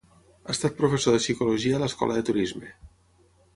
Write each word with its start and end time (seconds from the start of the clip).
Ha 0.45 0.53
estat 0.53 0.79
professor 0.79 1.17
de 1.17 1.19
psicologia 1.25 1.79
a 1.79 1.83
l'Escola 1.85 2.19
de 2.19 2.25
Turisme. 2.33 2.75